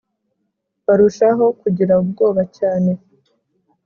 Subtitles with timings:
[0.85, 2.91] barushaho kugira ubwoba cyane